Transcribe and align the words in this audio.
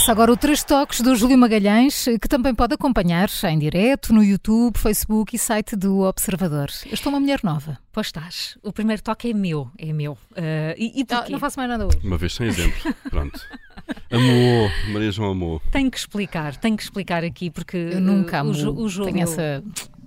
Começa 0.00 0.12
agora 0.12 0.32
o 0.32 0.36
Três 0.36 0.64
Toques 0.64 1.02
do 1.02 1.14
Júlio 1.14 1.36
Magalhães, 1.36 2.06
que 2.22 2.26
também 2.26 2.54
pode 2.54 2.72
acompanhar 2.72 3.28
em 3.44 3.58
direto 3.58 4.14
no 4.14 4.24
YouTube, 4.24 4.78
Facebook 4.78 5.36
e 5.36 5.38
site 5.38 5.76
do 5.76 6.00
Observador. 6.00 6.70
Eu 6.86 6.94
estou 6.94 7.12
uma 7.12 7.20
mulher 7.20 7.40
nova. 7.44 7.78
Pois 7.92 8.06
estás. 8.06 8.56
O 8.62 8.72
primeiro 8.72 9.02
toque 9.02 9.30
é 9.30 9.34
meu, 9.34 9.70
é 9.76 9.92
meu. 9.92 10.12
Uh, 10.12 10.72
e, 10.78 11.02
e 11.02 11.06
não, 11.06 11.28
não 11.28 11.38
faço 11.38 11.58
mais 11.58 11.68
nada 11.68 11.86
hoje. 11.86 11.98
Uma 12.02 12.16
vez 12.16 12.32
sem 12.32 12.46
exemplo. 12.46 12.94
Pronto. 13.10 13.46
Amou, 14.10 14.70
Maria 14.90 15.12
João 15.12 15.32
amou. 15.32 15.60
Tenho 15.70 15.90
que 15.90 15.98
explicar, 15.98 16.56
tenho 16.56 16.78
que 16.78 16.82
explicar 16.82 17.22
aqui, 17.22 17.50
porque 17.50 17.76
eu 17.76 18.00
nunca 18.00 18.40
amo. 18.40 18.52
O, 18.52 18.84
o 18.84 18.88
Júlio, 18.88 19.12
tenho 19.12 19.22
essa. 19.22 19.62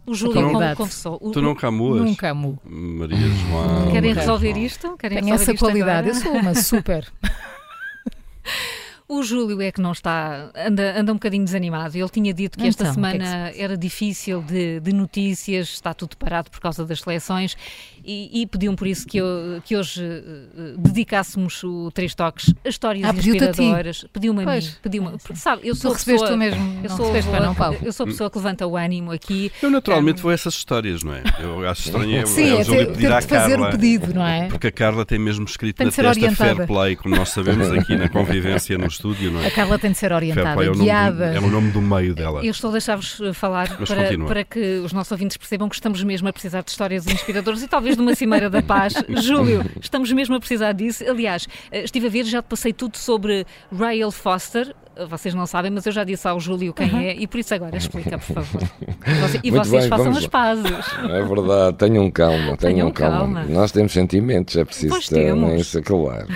O 0.08 0.16
Júlio 0.16 0.42
não, 0.42 0.76
confessou. 0.76 1.20
Tu 1.20 1.40
nunca 1.40 1.68
amuas? 1.68 2.02
Nunca 2.02 2.32
amo. 2.32 2.60
Maria 2.66 3.30
João. 3.30 3.92
Querem 3.92 4.14
resolver 4.14 4.58
isto? 4.58 4.98
Querem 4.98 5.20
Tenho 5.20 5.30
resolver 5.34 5.52
essa 5.52 5.60
qualidade. 5.60 6.10
Agora? 6.10 6.26
Eu 6.26 6.32
sou 6.32 6.34
uma 6.34 6.56
super. 6.56 7.14
O 9.08 9.22
Júlio 9.22 9.62
é 9.62 9.72
que 9.72 9.82
não 9.82 9.92
está, 9.92 10.52
anda, 10.56 11.00
anda 11.00 11.12
um 11.12 11.16
bocadinho 11.16 11.44
desanimado. 11.44 11.98
Ele 11.98 12.10
tinha 12.10 12.34
dito 12.34 12.58
que 12.58 12.66
esta 12.66 12.84
então, 12.84 12.94
semana 12.94 13.18
que 13.18 13.24
é 13.24 13.52
que 13.52 13.62
era 13.62 13.78
difícil 13.78 14.42
de, 14.42 14.80
de, 14.80 14.94
notícias, 14.94 15.70
está 15.70 15.94
tudo 15.94 16.16
parado 16.16 16.50
por 16.50 16.60
causa 16.60 16.86
das 16.86 17.02
seleções 17.02 17.56
e, 18.04 18.42
e 18.42 18.48
pediu-me 18.48 18.76
por 18.76 18.88
isso 18.88 19.08
que, 19.08 19.18
eu, 19.18 19.62
que 19.64 19.76
hoje 19.76 20.04
uh, 20.04 20.78
dedicássemos 20.78 21.64
o 21.64 21.90
Três 21.92 22.14
Toques 22.14 22.54
a 22.64 22.70
histórias 22.70 23.10
ah, 23.10 23.14
inspiradoras. 23.14 24.06
Pediu-me 24.12 24.44
a 24.44 24.56
mim. 24.56 24.68
Pediu 24.82 25.08
é, 25.08 25.36
sabe, 25.36 25.68
eu 25.68 25.76
sou 25.76 25.96
tu 25.96 26.04
pessoa, 26.06 26.30
tu 26.30 26.38
mesmo. 26.38 26.80
Eu 26.84 26.90
sou, 26.90 27.12
para 27.12 27.40
não, 27.46 27.56
Paulo. 27.56 27.78
eu 27.82 27.94
sou 27.94 28.06
a 28.06 28.08
pessoa 28.08 28.30
que 28.30 28.38
levanta 28.38 28.68
o 28.68 28.76
ânimo 28.76 29.12
aqui. 29.12 29.52
Eu 29.62 29.70
naturalmente 29.70 30.20
um, 30.20 30.24
vou 30.24 30.32
a 30.32 30.34
essas 30.34 30.54
histórias, 30.54 31.04
não 31.04 31.14
é? 31.14 31.24
Eu 31.40 31.68
acho 31.68 31.84
estranho 31.84 32.18
é, 32.18 32.26
Sim, 32.26 32.58
é 32.58 32.64
Júlio 32.64 32.86
ter, 32.86 32.92
pedir 32.94 33.08
ter 33.08 33.14
à 33.14 33.22
fazer 33.22 33.52
Carla. 33.52 33.68
o 33.68 33.72
pedido, 33.72 34.14
não 34.14 34.26
é? 34.26 34.48
Porque 34.48 34.68
a 34.68 34.72
Carla 34.72 35.06
tem 35.06 35.20
mesmo 35.20 35.46
escrito 35.46 35.78
tem 35.78 35.86
na 35.86 35.92
testa 35.92 36.10
orientada. 36.10 36.56
fair 36.56 36.68
play, 36.68 36.96
como 36.96 37.16
nós 37.16 37.30
sabemos 37.30 37.72
aqui 37.72 37.96
na 37.96 38.10
convivência 38.10 38.78
no 38.78 38.88
estúdio, 38.88 39.32
não 39.32 39.42
é? 39.42 39.48
A 39.48 39.52
Carla 39.52 39.80
tem 39.80 39.92
de 39.92 39.98
ser 39.98 40.12
orientada, 40.12 40.56
Fair 40.56 40.56
play 40.56 40.68
é 40.68 40.72
o 40.72 40.74
nome 40.74 40.84
guiada. 40.86 41.32
do- 41.32 41.38
é 41.38 41.40
o 41.40 41.50
nome 41.50 41.72
do 41.72 41.82
meio 41.82 42.14
dela. 42.14 42.44
Eu 42.44 42.52
estou 42.52 42.70
a 42.70 42.74
deixar-vos 42.74 43.22
falar 43.34 43.78
para, 43.78 44.18
para 44.28 44.44
que 44.44 44.60
os 44.84 44.92
nossos 44.92 45.12
ouvintes 45.12 45.38
percebam 45.38 45.70
que 45.70 45.76
estamos 45.76 46.04
mesmo 46.04 46.28
a 46.28 46.34
precisar 46.34 46.62
de 46.62 46.72
histórias 46.72 47.08
inspiradoras 47.08 47.62
e 47.64 47.68
talvez 47.68 47.93
de 47.96 48.02
uma 48.02 48.16
Cimeira 48.16 48.50
da 48.50 48.62
Paz. 48.62 48.94
Júlio, 49.22 49.64
estamos 49.82 50.12
mesmo 50.12 50.36
a 50.36 50.40
precisar 50.40 50.72
disso. 50.74 51.04
Aliás, 51.08 51.48
eh, 51.72 51.84
estive 51.84 52.08
a 52.08 52.10
ver, 52.10 52.26
já 52.26 52.42
te 52.42 52.48
passei 52.48 52.74
tudo 52.74 52.98
sobre 52.98 53.46
Rael 53.72 54.12
Foster. 54.12 54.76
Vocês 55.10 55.34
não 55.34 55.46
sabem, 55.48 55.72
mas 55.72 55.86
eu 55.86 55.92
já 55.92 56.04
disse 56.04 56.28
ao 56.28 56.40
Júlio 56.40 56.74
quem 56.74 57.08
é 57.08 57.16
e 57.16 57.26
por 57.28 57.40
isso 57.40 57.54
agora 57.54 57.76
explica, 57.76 58.18
por 58.18 58.34
favor. 58.36 58.62
E 59.08 59.14
você- 59.22 59.40
E 59.44 59.52
Muito 59.52 59.66
vocês 59.68 59.82
bem, 59.82 59.90
façam 59.90 60.12
as 60.12 60.28
pazes. 60.28 60.72
É 61.10 61.24
verdade, 61.24 61.78
tenham 61.78 62.12
calma, 62.12 62.38
tenham, 62.58 62.58
Tenham 62.58 62.92
calma. 62.92 63.18
calma. 63.42 63.44
Nós 63.46 63.72
temos 63.72 63.92
sentimentos, 63.92 64.56
é 64.56 64.64
preciso 64.64 64.90
Pois 64.94 65.08
temos. 65.08 65.68
se 65.68 65.80
acalmar. 65.80 66.28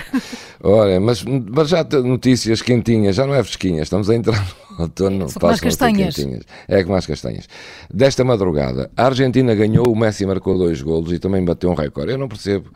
Ora, 0.62 0.98
mas, 1.00 1.22
mas 1.24 1.68
já 1.68 1.84
notícias 1.84 2.60
quentinhas, 2.62 3.14
já 3.16 3.26
não 3.26 3.34
é 3.34 3.42
fresquinhas, 3.42 3.82
estamos 3.82 4.10
a 4.10 4.14
entrar 4.16 4.44
no 4.76 4.82
outono, 4.82 5.26
passam 5.26 5.50
a 5.50 5.56
ser 5.56 5.60
castanhas. 5.64 6.16
É 6.66 6.82
como 6.82 6.96
as 6.96 7.06
castanhas. 7.06 7.48
Desta 7.92 8.24
madrugada, 8.24 8.90
a 8.96 9.06
Argentina 9.06 9.54
ganhou, 9.54 9.86
o 9.88 9.96
Messi 9.96 10.26
marcou 10.26 10.58
dois 10.58 10.82
golos 10.82 11.12
e 11.12 11.18
também 11.18 11.44
bateu 11.44 11.70
um 11.70 11.74
recorde. 11.74 12.12
Eu 12.12 12.18
não 12.18 12.28
percebo. 12.28 12.70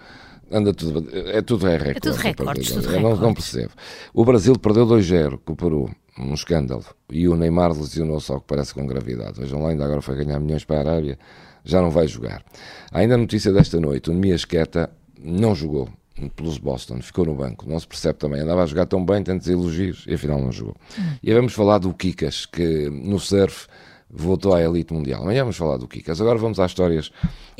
Anda 0.53 0.75
tudo, 0.75 1.09
é 1.13 1.41
tudo 1.41 1.67
é 1.67 1.79
recorde. 1.79 2.01
tudo 2.01 2.17
recordes, 2.17 2.73
tudo 2.73 3.01
não, 3.01 3.17
não 3.17 3.35
percebo. 3.35 3.71
O 4.13 4.25
Brasil 4.25 4.55
perdeu 4.59 4.87
2-0 4.87 5.41
com 5.45 5.55
o 5.55 5.57
Peru, 5.57 5.91
um 6.19 6.35
escândalo. 6.35 6.85
E 7.11 7.27
o 7.27 7.35
Neymar 7.35 7.73
lesionou-se 7.73 8.31
ao 8.31 8.41
que 8.41 8.47
parece 8.47 8.75
com 8.75 8.87
gravidade. 8.87 9.41
Vejam 9.41 9.63
lá, 9.63 9.71
ainda 9.71 9.85
agora 9.85 10.03
foi 10.03 10.15
ganhar 10.17 10.39
milhões 10.39 10.65
para 10.65 10.77
a 10.77 10.81
Arábia, 10.81 11.19
já 11.65 11.81
não 11.81 11.91
vai 11.91 12.07
jogar. 12.07 12.45
Ainda 12.93 13.15
a 13.15 13.19
notícia 13.19 13.51
desta 13.51 13.81
noite, 13.81 14.11
o 14.11 14.13
Nemias 14.13 14.45
Queta 14.45 14.91
não 15.19 15.55
jogou 15.55 15.89
pelos 16.37 16.59
Boston, 16.59 17.01
ficou 17.01 17.25
no 17.25 17.35
banco. 17.35 17.69
Não 17.69 17.81
se 17.81 17.87
percebe 17.87 18.19
também, 18.19 18.41
andava 18.41 18.63
a 18.63 18.67
jogar 18.67 18.87
tão 18.87 19.05
bem, 19.05 19.23
tantos 19.23 19.49
elogios, 19.49 20.05
e 20.07 20.15
afinal 20.15 20.39
não 20.39 20.53
jogou. 20.53 20.77
E 21.23 21.31
aí 21.31 21.35
vamos 21.35 21.55
falar 21.55 21.79
do 21.79 21.93
Kikas, 21.95 22.45
que 22.45 22.91
no 22.91 23.19
surf 23.19 23.67
voltou 24.13 24.55
à 24.55 24.61
elite 24.63 24.93
mundial. 24.93 25.23
Amanhã 25.23 25.41
vamos 25.43 25.57
falar 25.57 25.79
do 25.79 25.89
Kikas. 25.89 26.21
Agora 26.21 26.39
vamos 26.39 26.61
às 26.61 26.71
histórias, 26.71 27.11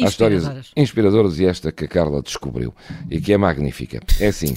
às 0.01 0.11
histórias 0.11 0.43
Inspiradoras. 0.43 0.73
inspiradoras 0.77 1.39
e 1.39 1.47
esta 1.47 1.73
que 1.73 1.85
a 1.87 1.89
Carla 1.89 2.21
descobriu 2.23 2.75
e 3.11 3.21
que 3.21 3.33
é 3.33 3.39
magnífica. 3.39 4.01
É 4.21 4.27
assim, 4.29 4.55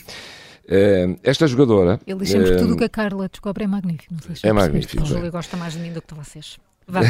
eh, 0.67 1.16
esta 1.23 1.47
jogadora... 1.47 2.00
Ele 2.06 2.19
diz 2.19 2.29
sempre 2.29 2.51
eh, 2.53 2.57
tudo 2.57 2.73
o 2.73 2.78
que 2.78 2.83
a 2.83 2.89
Carla 2.89 3.29
descobre 3.29 3.63
é 3.63 3.67
magnífico. 3.67 4.13
Não 4.13 4.22
sei 4.22 4.35
se 4.35 4.47
é 4.47 4.51
magnífico. 4.53 5.03
O 5.03 5.06
Júlio 5.06 5.31
gosta 5.31 5.56
mais 5.56 5.73
de 5.73 5.79
mim 5.79 5.94
do 5.94 6.01
que 6.01 6.13
de 6.13 6.19
vocês. 6.19 6.57
Vamos. 6.88 7.09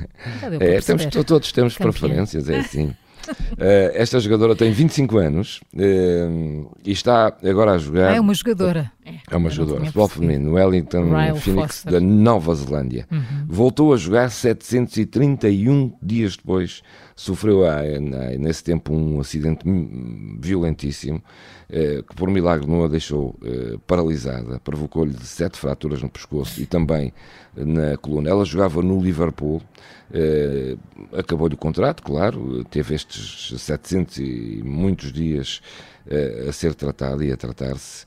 Para 0.40 0.64
É, 0.64 0.80
temos, 0.80 1.06
todos 1.06 1.52
temos 1.52 1.76
Campeã. 1.76 1.92
preferências, 1.92 2.48
é 2.48 2.58
assim. 2.60 2.94
Eh, 3.56 3.92
esta 3.94 4.18
jogadora 4.18 4.56
tem 4.56 4.72
25 4.72 5.16
anos 5.18 5.60
eh, 5.78 6.26
e 6.84 6.90
está 6.90 7.26
agora 7.44 7.70
a 7.74 7.78
jogar. 7.78 8.10
Ah, 8.10 8.16
é 8.16 8.20
uma 8.20 8.34
jogadora. 8.34 8.90
É 9.32 9.36
uma 9.36 9.50
jogadora. 9.50 9.84
Futebol 9.86 10.08
feminino, 10.08 10.52
Wellington 10.52 11.04
Ryle 11.12 11.40
Phoenix 11.40 11.76
Foster. 11.82 11.92
Uhum. 11.94 12.00
da 12.00 12.22
Nova 12.22 12.54
Zelândia. 12.54 13.08
Voltou 13.48 13.92
a 13.92 13.96
jogar 13.96 14.30
731 14.30 15.92
dias 16.02 16.36
depois. 16.36 16.82
Sofreu 17.16 17.64
ah, 17.64 17.82
na- 18.00 18.30
nesse 18.38 18.62
tempo 18.64 18.92
um 18.92 19.20
acidente 19.20 19.64
violentíssimo 20.40 21.22
eh, 21.70 22.02
que 22.08 22.14
por 22.14 22.28
milagre 22.30 22.66
não 22.66 22.84
a 22.84 22.88
deixou 22.88 23.36
eh, 23.44 23.76
paralisada. 23.86 24.60
Provocou-lhe 24.60 25.14
sete 25.22 25.58
fraturas 25.58 26.02
no 26.02 26.08
pescoço 26.08 26.60
e 26.60 26.66
também 26.66 27.12
na 27.56 27.96
coluna. 27.98 28.30
Ela 28.30 28.44
jogava 28.44 28.82
no 28.82 29.00
Liverpool. 29.00 29.62
eh, 30.12 30.76
Acabou-lhe 31.12 31.54
o 31.54 31.58
contrato, 31.58 32.02
claro. 32.02 32.64
Teve 32.64 32.94
estes 32.94 33.54
700 33.60 34.18
e 34.18 34.62
muitos 34.64 35.12
dias 35.12 35.60
a 36.48 36.52
ser 36.52 36.74
tratado 36.74 37.22
e 37.22 37.30
a 37.30 37.36
tratar-se. 37.36 38.04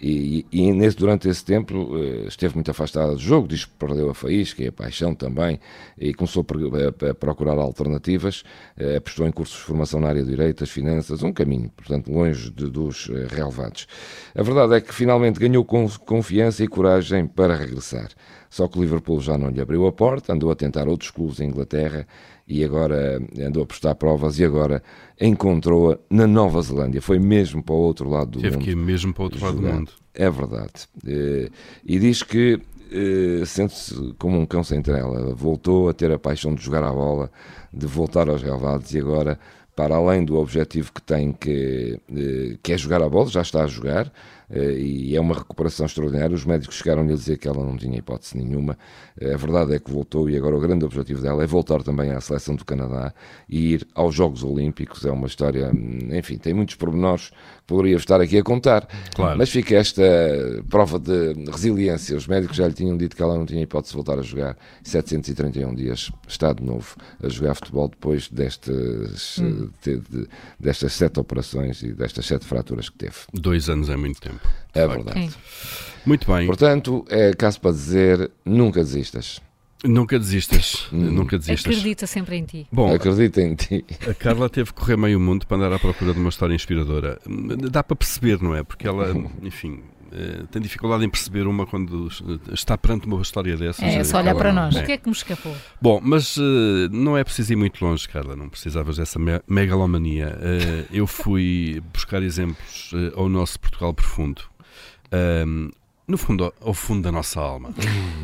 E, 0.00 0.46
e- 0.52 0.72
nesse, 0.72 0.96
durante 0.96 1.28
esse 1.28 1.44
tempo 1.44 1.90
eh, 1.96 2.26
esteve 2.28 2.54
muito 2.54 2.70
afastada 2.70 3.12
do 3.14 3.18
jogo, 3.20 3.48
diz 3.48 3.64
que 3.64 3.72
perdeu 3.72 4.08
a 4.10 4.14
faísca 4.14 4.62
e 4.62 4.68
a 4.68 4.72
paixão 4.72 5.14
também, 5.14 5.58
e 5.98 6.14
começou 6.14 6.42
a, 6.42 6.44
pro- 6.44 6.70
a- 6.76 7.10
a 7.10 7.14
procurar 7.14 7.58
alternativas, 7.58 8.44
eh, 8.76 8.96
apostou 8.96 9.26
em 9.26 9.32
cursos 9.32 9.56
de 9.58 9.64
formação 9.64 10.00
na 10.00 10.08
área 10.08 10.22
de 10.22 10.30
direitas, 10.30 10.70
finanças, 10.70 11.22
um 11.22 11.32
caminho, 11.32 11.68
portanto, 11.76 12.12
longe 12.12 12.50
de- 12.50 12.70
dos 12.70 13.08
eh, 13.10 13.26
relevados. 13.28 13.88
A 14.34 14.42
verdade 14.42 14.74
é 14.74 14.80
que 14.80 14.94
finalmente 14.94 15.40
ganhou 15.40 15.64
con- 15.64 15.88
confiança 16.06 16.62
e 16.62 16.68
coragem 16.68 17.26
para 17.26 17.56
regressar. 17.56 18.08
Só 18.50 18.66
que 18.68 18.78
o 18.78 18.82
Liverpool 18.82 19.20
já 19.20 19.36
não 19.36 19.50
lhe 19.50 19.60
abriu 19.60 19.86
a 19.86 19.92
porta, 19.92 20.32
andou 20.32 20.50
a 20.50 20.54
tentar 20.56 20.88
outros 20.88 21.10
clubes 21.10 21.40
em 21.40 21.48
Inglaterra 21.48 22.06
e 22.46 22.64
agora 22.64 23.20
andou 23.38 23.62
a 23.62 23.66
prestar 23.66 23.94
provas 23.94 24.38
e 24.38 24.44
agora 24.44 24.82
encontrou-a 25.20 25.98
na 26.08 26.26
Nova 26.26 26.62
Zelândia. 26.62 27.02
Foi 27.02 27.18
mesmo 27.18 27.62
para 27.62 27.74
o 27.74 27.78
outro 27.78 28.08
lado 28.08 28.30
do 28.32 28.40
Teve 28.40 28.56
mundo. 28.56 28.64
que 28.64 28.70
ir 28.70 28.76
mesmo 28.76 29.12
para 29.12 29.22
o 29.22 29.24
outro 29.24 29.44
lado 29.44 29.56
do 29.56 29.62
mundo. 29.66 29.92
É 30.14 30.30
verdade. 30.30 30.72
Eh, 31.06 31.50
E 31.84 31.98
diz 31.98 32.22
que 32.22 32.58
eh, 32.90 33.42
sente-se 33.44 34.14
como 34.18 34.38
um 34.38 34.46
cão 34.46 34.64
sem 34.64 34.80
trela. 34.80 35.34
Voltou 35.34 35.88
a 35.90 35.92
ter 35.92 36.10
a 36.10 36.18
paixão 36.18 36.54
de 36.54 36.62
jogar 36.64 36.82
a 36.84 36.92
bola, 36.92 37.30
de 37.72 37.86
voltar 37.86 38.28
aos 38.30 38.42
relevados 38.42 38.94
e 38.94 38.98
agora, 38.98 39.38
para 39.76 39.94
além 39.96 40.24
do 40.24 40.36
objetivo 40.38 40.90
que 40.92 41.02
tem, 41.02 41.32
que, 41.32 42.00
eh, 42.10 42.56
que 42.62 42.72
é 42.72 42.78
jogar 42.78 43.02
a 43.02 43.08
bola, 43.10 43.28
já 43.28 43.42
está 43.42 43.62
a 43.62 43.66
jogar, 43.66 44.06
eh, 44.06 44.10
e 44.50 45.14
é 45.16 45.20
uma 45.20 45.34
recuperação 45.34 45.84
extraordinária. 45.86 46.34
Os 46.34 46.44
médicos 46.44 46.76
chegaram-lhe 46.76 47.12
a 47.12 47.16
dizer 47.16 47.36
que 47.38 47.46
ela 47.48 47.64
não 47.64 47.76
tinha 47.76 47.98
hipótese 47.98 48.36
nenhuma. 48.36 48.78
Eh, 49.20 49.34
A 49.34 49.36
verdade 49.36 49.74
é 49.74 49.78
que 49.78 49.90
voltou 49.90 50.28
e 50.30 50.36
agora 50.36 50.56
o 50.56 50.60
grande 50.60 50.84
objetivo 50.84 51.20
dela 51.20 51.42
é 51.42 51.46
voltar 51.46 51.82
também 51.82 52.10
à 52.12 52.20
seleção 52.20 52.54
do 52.56 52.64
Canadá 52.64 53.12
e 53.48 53.74
ir 53.74 53.86
aos 53.94 54.14
Jogos 54.14 54.42
Olímpicos. 54.42 55.04
É 55.04 55.10
uma 55.10 55.26
história, 55.26 55.70
hum, 55.70 56.08
enfim, 56.16 56.38
tem 56.38 56.54
muitos 56.54 56.74
pormenores 56.76 57.28
que 57.28 57.34
poderia 57.66 57.96
estar 57.96 58.20
aqui 58.20 58.38
a 58.38 58.42
contar. 58.42 58.88
Claro. 59.14 59.36
Mas 59.38 59.50
fica 59.50 59.74
esta 59.76 60.02
prova 60.70 60.98
de 60.98 61.34
resiliência. 61.50 62.16
Os 62.16 62.26
médicos 62.26 62.56
já 62.56 62.66
lhe 62.66 62.74
tinham 62.74 62.96
dito 62.96 63.14
que 63.14 63.22
ela 63.22 63.36
não 63.36 63.44
tinha 63.44 63.62
hipótese 63.62 63.90
de 63.92 63.96
voltar 63.96 64.18
a 64.18 64.22
jogar. 64.22 64.56
731 64.82 65.74
dias 65.74 66.10
está 66.26 66.52
de 66.52 66.62
novo 66.64 66.96
a 67.22 67.28
jogar 67.28 67.54
futebol 67.54 67.88
depois 67.88 68.28
destas, 68.28 69.38
Hum. 69.38 69.68
de- 69.84 69.98
de- 69.98 70.26
destas 70.58 70.92
sete 70.94 71.20
operações 71.20 71.82
e 71.82 71.92
destas 71.92 72.24
sete 72.26 72.44
fraturas 72.46 72.88
que 72.88 72.96
teve. 72.96 73.16
Dois 73.34 73.68
anos 73.68 73.88
é 73.90 73.96
muito 73.96 74.20
tempo. 74.20 74.37
É 74.74 74.86
facto. 74.86 74.94
verdade. 75.04 75.20
Quem? 75.20 75.30
Muito 76.06 76.30
bem. 76.32 76.46
Portanto, 76.46 77.04
é 77.08 77.32
caso 77.34 77.60
para 77.60 77.70
dizer, 77.72 78.30
nunca 78.44 78.80
desistas. 78.80 79.40
Nunca 79.84 80.18
desistas. 80.18 80.88
Hum. 80.92 81.10
Nunca 81.12 81.38
desistas. 81.38 81.70
Acredita 81.72 82.06
sempre 82.06 82.36
em 82.36 82.44
ti. 82.44 82.66
Bom, 82.72 82.92
Acredita 82.92 83.40
em 83.40 83.54
ti. 83.54 83.84
a 84.08 84.14
Carla 84.14 84.48
teve 84.48 84.72
que 84.72 84.80
correr 84.80 84.96
meio 84.96 85.20
mundo 85.20 85.46
para 85.46 85.56
andar 85.56 85.72
à 85.72 85.78
procura 85.78 86.12
de 86.12 86.18
uma 86.18 86.30
história 86.30 86.54
inspiradora. 86.54 87.20
Dá 87.70 87.84
para 87.84 87.94
perceber, 87.94 88.42
não 88.42 88.54
é? 88.56 88.64
Porque 88.64 88.88
ela, 88.88 89.14
enfim, 89.42 89.80
uh, 90.12 90.46
tenho 90.48 90.62
dificuldade 90.62 91.04
em 91.04 91.08
perceber 91.08 91.46
uma 91.46 91.66
quando 91.66 92.08
está 92.52 92.76
perante 92.76 93.06
uma 93.06 93.20
história 93.20 93.56
dessas. 93.56 93.84
É, 93.84 94.04
só 94.04 94.18
olhar 94.18 94.34
para 94.34 94.52
nós. 94.52 94.76
É. 94.76 94.82
O 94.82 94.86
que 94.86 94.92
é 94.92 94.96
que 94.96 95.06
me 95.06 95.14
escapou? 95.14 95.54
Bom, 95.80 96.00
mas 96.02 96.36
uh, 96.36 96.88
não 96.90 97.16
é 97.16 97.24
preciso 97.24 97.52
ir 97.52 97.56
muito 97.56 97.84
longe, 97.84 98.08
Carla, 98.08 98.34
não 98.34 98.48
precisavas 98.48 98.96
dessa 98.96 99.18
me 99.18 99.40
megalomania. 99.46 100.38
Eu 100.92 101.06
fui 101.06 101.82
buscar 101.92 102.22
exemplos 102.22 102.90
ao 103.14 103.28
nosso 103.28 103.58
Portugal 103.60 103.92
profundo. 103.92 104.42
Um, 105.12 105.70
no 106.08 106.16
fundo, 106.16 106.52
ao 106.60 106.72
fundo 106.72 107.02
da 107.02 107.12
nossa 107.12 107.38
alma, 107.38 107.70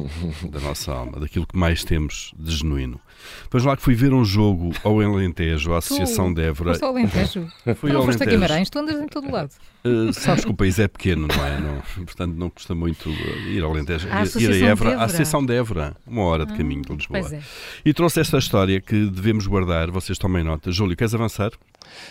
da 0.51 0.59
nossa 0.59 0.91
alma, 0.91 1.21
daquilo 1.21 1.47
que 1.47 1.57
mais 1.57 1.85
temos 1.85 2.33
de 2.39 2.57
genuíno. 2.57 2.99
Depois 3.43 3.63
lá 3.63 3.77
que 3.77 3.83
fui 3.83 3.95
ver 3.95 4.15
um 4.15 4.25
jogo 4.25 4.73
ao 4.83 5.01
Alentejo, 5.01 5.75
à 5.75 5.79
Associação 5.79 6.33
tu, 6.33 6.37
de 6.37 6.47
Évora. 6.47 6.71
Foste 6.71 6.85
ao 6.85 6.91
Alentejo? 6.91 7.53
Fui 7.77 7.93
não 7.93 8.01
ao 8.01 8.07
foste 8.07 8.23
a 8.23 8.27
Guimarães, 8.27 8.71
tu 8.71 8.79
andas 8.79 8.97
em 8.97 9.07
todo 9.07 9.31
lado. 9.31 9.51
Uh, 9.85 10.13
sabes 10.15 10.45
que 10.45 10.51
o 10.51 10.55
país 10.55 10.79
é 10.79 10.89
pequeno, 10.89 11.29
não 11.29 11.45
é? 11.45 11.61
Não, 11.61 11.83
portanto, 12.05 12.35
não 12.35 12.49
custa 12.49 12.75
muito 12.75 13.11
ir 13.11 13.63
ao 13.63 13.71
Alentejo. 13.71 14.09
A 14.11 14.25
ir 14.25 14.65
a 14.65 14.69
Évora, 14.69 14.97
a 14.99 15.05
Associação 15.05 15.45
de 15.45 15.55
Évora, 15.55 15.95
uma 16.07 16.23
hora 16.23 16.47
de 16.47 16.55
ah, 16.55 16.57
caminho 16.57 16.83
de 16.83 16.95
Lisboa. 16.95 17.35
É. 17.35 17.43
E 17.85 17.93
trouxe 17.93 18.21
esta 18.21 18.39
história 18.39 18.81
que 18.81 19.07
devemos 19.11 19.47
guardar, 19.47 19.91
vocês 19.91 20.17
tomem 20.17 20.43
nota. 20.43 20.73
Júlio, 20.73 20.97
queres 20.97 21.15
avançar? 21.15 21.53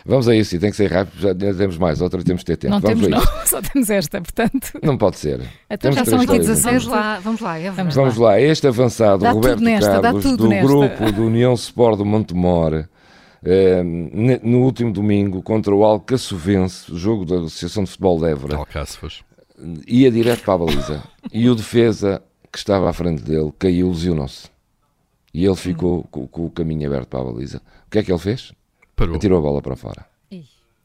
Vamos 0.05 0.27
a 0.27 0.35
isso, 0.35 0.55
e 0.55 0.59
tem 0.59 0.69
que 0.71 0.77
ser 0.77 0.91
rápido, 0.91 1.21
já 1.21 1.33
temos 1.33 1.77
mais, 1.77 2.01
outra 2.01 2.23
temos 2.23 2.41
que 2.41 2.47
ter 2.47 2.57
tempo. 2.57 2.73
Não 2.73 2.81
vamos 2.81 3.07
temos, 3.07 3.25
não, 3.25 3.35
só 3.45 3.61
temos 3.61 3.89
esta, 3.89 4.21
portanto. 4.21 4.71
Não 4.81 4.97
pode 4.97 5.17
ser. 5.17 5.41
Então 5.69 5.91
temos 5.91 5.95
já 5.95 6.05
são 6.05 6.21
aqui 6.21 6.39
16. 6.39 6.83
Vamos 6.83 6.87
lá, 6.87 7.19
vamos 7.19 7.41
lá, 7.41 7.59
é 7.59 7.71
vamos, 7.71 7.95
vamos 7.95 8.17
lá. 8.17 8.39
Este 8.39 8.67
avançado, 8.67 9.23
dá 9.23 9.31
Roberto 9.31 9.61
nesta, 9.61 10.01
Carlos, 10.01 10.37
do 10.37 10.47
nesta. 10.47 10.67
grupo 10.67 11.11
do 11.11 11.25
União 11.25 11.53
Sport 11.53 11.97
do 11.97 12.05
Montemor, 12.05 12.85
eh, 13.45 13.83
no 13.83 14.59
último 14.59 14.91
domingo, 14.91 15.41
contra 15.41 15.73
o 15.73 15.83
Alcaçovense, 15.83 16.91
o 16.91 16.97
jogo 16.97 17.25
da 17.25 17.35
Associação 17.37 17.83
de 17.83 17.91
Futebol 17.91 18.19
de 18.19 18.29
Évora, 18.29 18.59
ia 19.87 20.11
direto 20.11 20.43
para 20.43 20.53
a 20.53 20.57
baliza. 20.57 21.03
e 21.31 21.49
o 21.49 21.55
defesa 21.55 22.21
que 22.51 22.57
estava 22.57 22.89
à 22.89 22.93
frente 22.93 23.23
dele 23.23 23.51
caiu, 23.57 23.89
lesionou-se. 23.89 24.47
E 25.33 25.43
ele 25.43 25.55
ficou 25.55 25.99
hum. 25.99 26.05
com, 26.11 26.27
com 26.27 26.45
o 26.45 26.51
caminho 26.51 26.87
aberto 26.87 27.07
para 27.07 27.21
a 27.21 27.23
baliza. 27.23 27.61
O 27.87 27.89
que 27.89 27.99
é 27.99 28.03
que 28.03 28.11
ele 28.11 28.19
fez? 28.19 28.53
Parou. 28.95 29.15
Atirou 29.15 29.39
a 29.39 29.41
bola 29.41 29.61
para 29.61 29.75
fora. 29.75 30.13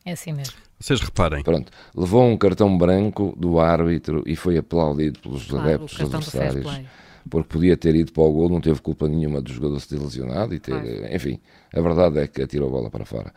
É 0.08 0.12
assim 0.12 0.32
mesmo. 0.32 0.54
Vocês 0.80 1.00
reparem. 1.02 1.42
Pronto, 1.42 1.70
levou 1.94 2.24
um 2.24 2.36
cartão 2.36 2.78
branco 2.78 3.34
do 3.36 3.60
árbitro 3.60 4.22
e 4.26 4.34
foi 4.34 4.56
aplaudido 4.56 5.18
pelos 5.18 5.46
claro, 5.46 5.68
adeptos 5.68 6.00
adversários. 6.00 6.80
Porque 7.28 7.48
podia 7.48 7.76
ter 7.76 7.94
ido 7.94 8.10
para 8.10 8.22
o 8.22 8.32
gol, 8.32 8.48
não 8.48 8.58
teve 8.58 8.80
culpa 8.80 9.06
nenhuma 9.06 9.42
do 9.42 9.52
jogador 9.52 9.78
se 9.80 9.88
ter 9.88 9.98
lesionado 9.98 10.54
e 10.54 10.58
ter. 10.58 10.70
Claro. 10.70 11.14
Enfim, 11.14 11.38
a 11.74 11.80
verdade 11.82 12.20
é 12.20 12.26
que 12.26 12.40
atirou 12.40 12.68
a 12.68 12.70
bola 12.70 12.90
para 12.90 13.04
fora. 13.04 13.34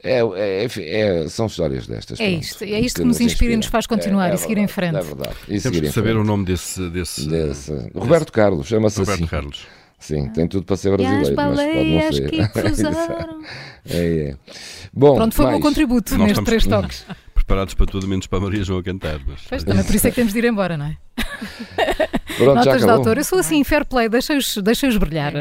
É, 0.00 0.20
é, 0.20 0.64
é 0.64 1.28
são 1.28 1.46
histórias 1.46 1.88
destas. 1.88 2.20
É 2.20 2.28
pronto, 2.28 2.42
isto, 2.42 2.62
é 2.62 2.80
isto 2.80 2.96
que, 2.96 3.02
que 3.02 3.08
nos 3.08 3.20
inspira 3.20 3.54
e 3.54 3.56
nos 3.56 3.66
faz 3.66 3.88
continuar 3.88 4.30
é, 4.30 4.34
e 4.34 4.38
seguir 4.38 4.54
verdade, 4.54 4.70
em 4.70 4.74
frente. 4.74 4.96
É 4.96 5.02
verdade. 5.02 5.36
E 5.48 5.60
Temos 5.60 5.80
que 5.80 5.90
saber 5.90 6.16
o 6.16 6.22
nome 6.22 6.44
desse. 6.44 6.88
desse, 6.90 7.28
desse 7.28 7.72
Roberto 7.92 8.30
Carlos, 8.30 8.68
chama-se 8.68 9.00
assim. 9.00 9.10
Roberto 9.10 9.30
Carlos. 9.30 9.66
Sim, 10.02 10.28
tem 10.30 10.48
tudo 10.48 10.64
para 10.64 10.76
ser 10.76 10.90
brasileiro, 10.90 11.36
mas 11.36 11.54
pode 11.54 11.84
não 11.94 12.12
ser. 12.12 12.28
Que 12.28 12.48
cruzaram. 12.50 13.40
é, 13.88 14.30
é. 14.30 14.36
Bom, 14.92 15.14
Pronto, 15.14 15.32
foi 15.32 15.44
o 15.46 15.50
meu 15.50 15.60
contributo 15.60 16.18
Nós 16.18 16.26
nestes 16.26 16.44
três 16.44 16.66
toques. 16.66 17.06
Preparados 17.34 17.74
para 17.74 17.86
tudo, 17.86 18.08
menos 18.08 18.26
para 18.26 18.38
a 18.38 18.40
Maria 18.42 18.64
João 18.64 18.80
a 18.80 18.82
cantar. 18.82 19.20
Mas... 19.24 19.42
Pois, 19.48 19.62
também 19.62 19.84
por 19.84 19.94
isso 19.94 20.06
é 20.08 20.10
que 20.10 20.16
temos 20.16 20.32
de 20.32 20.38
ir 20.40 20.44
embora, 20.46 20.76
não 20.76 20.86
é? 20.86 20.96
Pronto, 22.36 22.54
Notas 22.54 22.82
de 22.82 22.90
autor, 22.90 23.18
eu 23.18 23.24
sou 23.24 23.38
assim, 23.38 23.62
fair 23.62 23.84
play, 23.84 24.08
deixa-os 24.08 24.56
deixa 24.56 24.98
brilhar. 24.98 25.32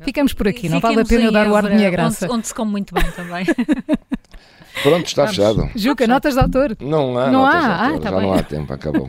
Ficamos 0.00 0.32
por 0.32 0.48
aqui, 0.48 0.68
não 0.68 0.80
vale 0.80 1.00
a 1.00 1.04
pena 1.04 1.24
eu 1.24 1.32
dar 1.32 1.46
o 1.46 1.54
ar 1.54 1.68
de 1.68 1.76
minha 1.76 1.90
graça. 1.90 2.24
Onde, 2.24 2.34
onde 2.34 2.46
se 2.48 2.54
come 2.54 2.72
muito 2.72 2.92
bem 2.92 3.04
também. 3.12 3.44
Pronto, 4.82 5.06
está 5.06 5.22
Vamos. 5.22 5.36
fechado. 5.36 5.70
Juca, 5.76 6.06
notas 6.06 6.34
de 6.34 6.40
autor? 6.40 6.76
Não 6.80 7.18
há, 7.18 7.30
não 7.30 7.46
há. 7.46 7.86
Ah, 7.86 7.98
tá 7.98 8.10
já 8.10 8.16
bem. 8.16 8.26
não 8.26 8.32
há 8.34 8.42
tempo, 8.42 8.72
acabou. 8.72 9.08